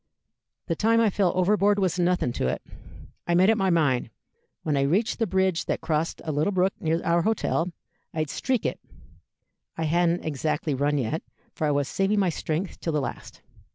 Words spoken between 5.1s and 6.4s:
the bridge that crossed a